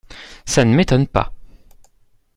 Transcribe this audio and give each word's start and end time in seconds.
Ça 0.47 0.65
ne 0.65 0.73
m’étonne 0.75 1.05
pas! 1.05 1.31